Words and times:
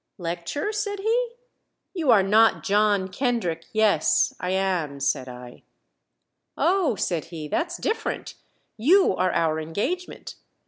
"Lecture?" 0.17 0.71
said 0.73 0.97
he. 1.01 1.29
"You 1.93 2.09
are 2.09 2.23
not 2.23 2.63
John 2.63 3.07
Kendrick" 3.09 3.65
"Yes 3.71 4.33
I 4.39 4.49
am," 4.49 4.99
said 4.99 5.29
I. 5.29 5.61
"Oh," 6.57 6.95
said 6.95 7.25
he, 7.25 7.47
"that's 7.47 7.77
different. 7.77 8.33
You 8.77 9.15
are 9.15 9.31
our 9.31 9.59
engagement. 9.59 10.37